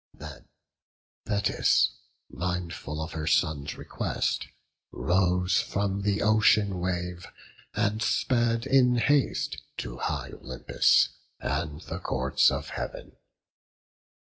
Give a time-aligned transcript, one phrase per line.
[0.15, 0.45] Then
[1.27, 1.91] Thetis,
[2.27, 4.47] mindful of her son's request,
[4.91, 7.27] Rose from the ocean wave,
[7.75, 11.09] and sped in haste To high Olympus,
[11.39, 13.15] and the courts of Heav'n.